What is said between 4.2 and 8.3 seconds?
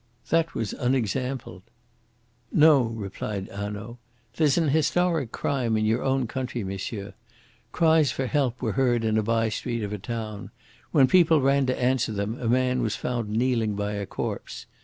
"There's an historic crime in your own country, monsieur. Cries for